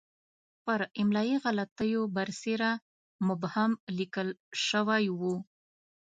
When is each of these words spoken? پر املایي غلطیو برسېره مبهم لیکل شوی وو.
پر 0.63 0.79
املایي 1.01 1.35
غلطیو 1.43 2.01
برسېره 2.15 2.71
مبهم 3.27 3.71
لیکل 3.97 4.29
شوی 4.67 5.05
وو. 5.19 5.35